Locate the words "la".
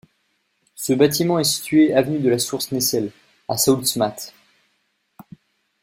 2.29-2.39